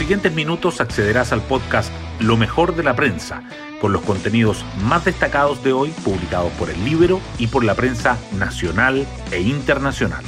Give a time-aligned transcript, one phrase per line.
[0.00, 3.42] siguientes minutos accederás al podcast Lo mejor de la prensa,
[3.82, 8.16] con los contenidos más destacados de hoy publicados por el libro y por la prensa
[8.38, 10.24] nacional e internacional.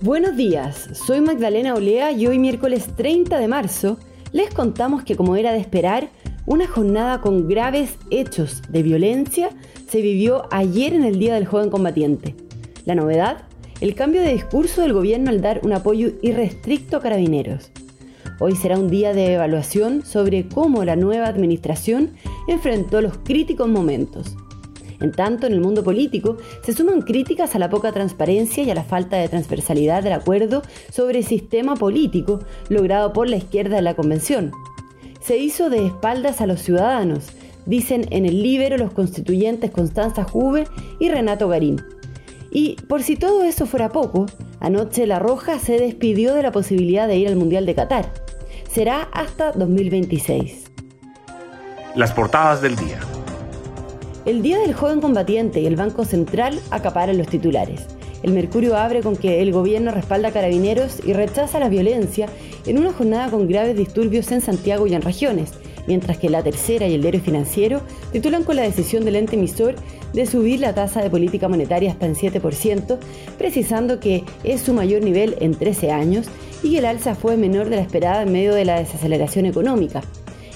[0.00, 3.98] Buenos días, soy Magdalena Olea y hoy miércoles 30 de marzo
[4.30, 6.08] les contamos que como era de esperar,
[6.46, 9.50] una jornada con graves hechos de violencia
[9.88, 12.36] se vivió ayer en el Día del Joven Combatiente.
[12.84, 13.48] La novedad,
[13.80, 17.70] el cambio de discurso del gobierno al dar un apoyo irrestricto a carabineros.
[18.40, 22.12] Hoy será un día de evaluación sobre cómo la nueva administración
[22.46, 24.36] enfrentó los críticos momentos.
[25.00, 28.74] En tanto, en el mundo político se suman críticas a la poca transparencia y a
[28.74, 33.82] la falta de transversalidad del acuerdo sobre el sistema político logrado por la izquierda de
[33.82, 34.50] la convención,
[35.20, 37.26] se hizo de espaldas a los ciudadanos,
[37.66, 40.64] dicen en el libro los constituyentes Constanza Juve
[40.98, 41.82] y Renato Garín.
[42.50, 44.26] Y por si todo eso fuera poco,
[44.60, 48.12] anoche La Roja se despidió de la posibilidad de ir al Mundial de Qatar.
[48.70, 50.64] Será hasta 2026.
[51.94, 53.00] Las portadas del día.
[54.24, 57.86] El Día del Joven Combatiente y el Banco Central acaparan los titulares.
[58.22, 62.28] El Mercurio abre con que el gobierno respalda a carabineros y rechaza la violencia
[62.66, 65.52] en una jornada con graves disturbios en Santiago y en regiones,
[65.88, 67.80] mientras que la tercera y el diario financiero
[68.12, 69.74] titulan con la decisión del ente emisor
[70.12, 72.98] de subir la tasa de política monetaria hasta en 7%,
[73.36, 76.26] precisando que es su mayor nivel en 13 años
[76.62, 80.02] y que el alza fue menor de la esperada en medio de la desaceleración económica.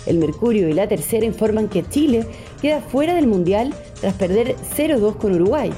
[0.06, 2.27] El Mercurio y la tercera informan que Chile
[2.60, 5.70] queda fuera del Mundial tras perder 0-2 con Uruguay.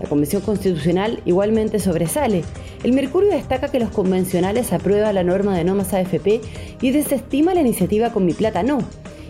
[0.00, 2.44] La Convención Constitucional igualmente sobresale.
[2.84, 6.40] El Mercurio destaca que los convencionales aprueban la norma de no más AFP
[6.80, 8.78] y desestima la iniciativa con mi plata no,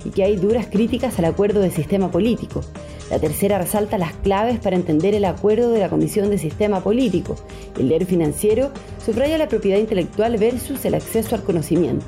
[0.04, 2.62] y que hay duras críticas al acuerdo de sistema político.
[3.10, 7.36] La tercera resalta las claves para entender el acuerdo de la Comisión de Sistema Político.
[7.78, 8.70] El diario financiero
[9.04, 12.06] subraya la propiedad intelectual versus el acceso al conocimiento.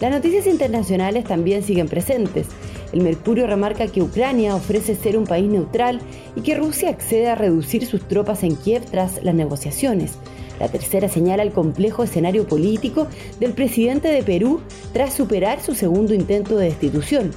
[0.00, 2.46] Las noticias internacionales también siguen presentes.
[2.92, 6.00] El Mercurio remarca que Ucrania ofrece ser un país neutral
[6.34, 10.12] y que Rusia accede a reducir sus tropas en Kiev tras las negociaciones.
[10.58, 13.06] La tercera señala el complejo escenario político
[13.40, 14.60] del presidente de Perú
[14.92, 17.32] tras superar su segundo intento de destitución.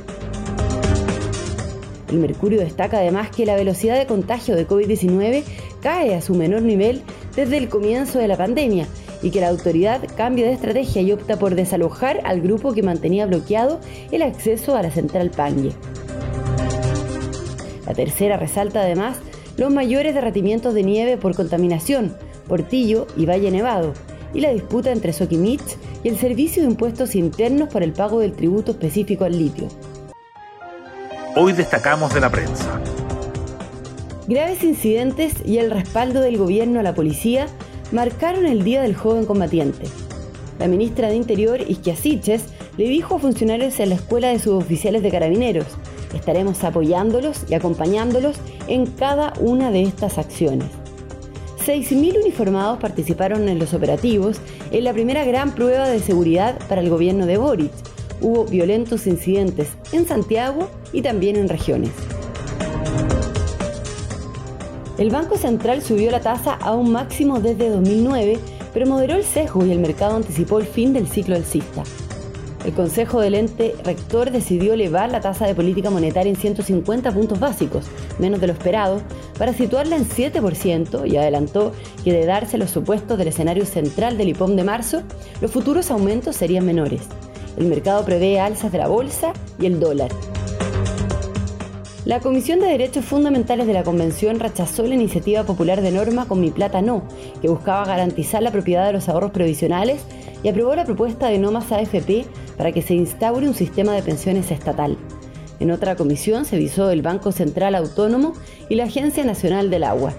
[2.10, 5.44] El Mercurio destaca además que la velocidad de contagio de COVID-19
[5.82, 7.02] cae a su menor nivel
[7.36, 8.88] desde el comienzo de la pandemia
[9.22, 13.26] y que la autoridad cambia de estrategia y opta por desalojar al grupo que mantenía
[13.26, 13.80] bloqueado
[14.12, 15.74] el acceso a la central Pangue.
[17.86, 19.18] La tercera resalta además
[19.58, 22.16] los mayores derretimientos de nieve por contaminación,
[22.50, 23.94] Portillo y Valle Nevado,
[24.34, 28.34] y la disputa entre Soquimich y el Servicio de Impuestos Internos por el pago del
[28.34, 29.70] tributo específico al litio.
[31.38, 32.82] Hoy destacamos de la prensa.
[34.28, 37.48] Graves incidentes y el respaldo del gobierno a la policía
[37.92, 39.86] marcaron el Día del Joven Combatiente.
[40.60, 42.44] La ministra de Interior, Isquiasiches,
[42.78, 45.68] le dijo a funcionarios en la Escuela de Suboficiales de Carabineros,
[46.14, 50.68] estaremos apoyándolos y acompañándolos en cada una de estas acciones.
[51.66, 54.38] 6.000 uniformados participaron en los operativos
[54.72, 57.72] en la primera gran prueba de seguridad para el gobierno de Boric.
[58.22, 61.92] Hubo violentos incidentes en Santiago y también en regiones.
[64.98, 68.38] El Banco Central subió la tasa a un máximo desde 2009,
[68.74, 71.84] pero moderó el sesgo y el mercado anticipó el fin del ciclo alcista.
[72.66, 77.40] El Consejo del ente rector decidió elevar la tasa de política monetaria en 150 puntos
[77.40, 77.86] básicos,
[78.20, 79.02] menos de lo esperado,
[79.38, 81.72] para situarla en 7% y adelantó
[82.04, 85.04] que de darse los supuestos del escenario central del IPOM de marzo,
[85.40, 87.04] los futuros aumentos serían menores.
[87.58, 90.12] El mercado prevé alzas de la bolsa y el dólar.
[92.06, 96.42] La Comisión de Derechos Fundamentales de la Convención rechazó la iniciativa popular de norma con
[96.42, 97.04] Mi Plata No,
[97.42, 100.02] que buscaba garantizar la propiedad de los ahorros previsionales
[100.42, 102.26] y aprobó la propuesta de no más AFP
[102.60, 104.98] para que se instaure un sistema de pensiones estatal.
[105.62, 108.34] En otra comisión se visó el Banco Central Autónomo
[108.68, 110.12] y la Agencia Nacional del Agua.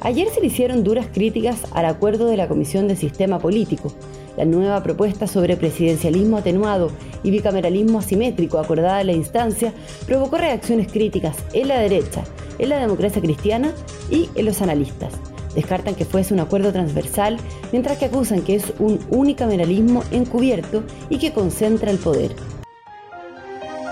[0.00, 3.92] Ayer se le hicieron duras críticas al acuerdo de la Comisión de Sistema Político,
[4.36, 6.90] la nueva propuesta sobre presidencialismo atenuado
[7.22, 9.72] y bicameralismo asimétrico acordada en la instancia
[10.06, 12.24] provocó reacciones críticas en la derecha,
[12.58, 13.72] en la democracia cristiana
[14.10, 15.12] y en los analistas.
[15.56, 17.38] Descartan que fuese un acuerdo transversal,
[17.72, 22.36] mientras que acusan que es un unicameralismo encubierto y que concentra el poder.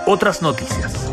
[0.07, 1.11] Otras noticias.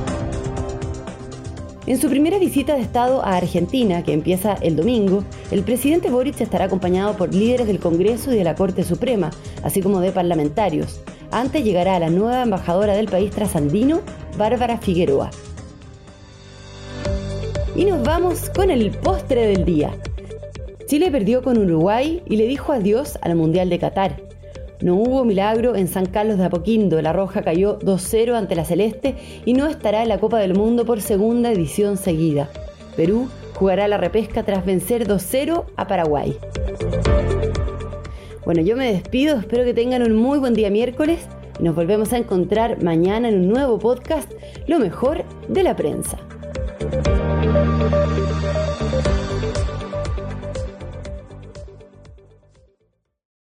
[1.84, 6.40] En su primera visita de Estado a Argentina, que empieza el domingo, el presidente Boric
[6.40, 9.31] estará acompañado por líderes del Congreso y de la Corte Suprema,
[9.64, 11.00] así como de parlamentarios.
[11.32, 14.00] Antes llegará la nueva embajadora del país trasandino,
[14.38, 15.31] Bárbara Figueroa.
[17.75, 19.93] Y nos vamos con el postre del día.
[20.92, 24.20] Chile perdió con Uruguay y le dijo adiós al Mundial de Qatar.
[24.82, 27.00] No hubo milagro en San Carlos de Apoquindo.
[27.00, 29.16] La Roja cayó 2-0 ante la Celeste
[29.46, 32.50] y no estará en la Copa del Mundo por segunda edición seguida.
[32.94, 36.36] Perú jugará la repesca tras vencer 2-0 a Paraguay.
[38.44, 41.26] Bueno, yo me despido, espero que tengan un muy buen día miércoles
[41.58, 44.30] y nos volvemos a encontrar mañana en un nuevo podcast,
[44.66, 46.18] Lo mejor de la prensa.